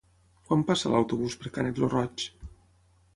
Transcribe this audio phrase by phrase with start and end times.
[0.45, 2.25] Quan passa l'autobús per Canet lo Roig?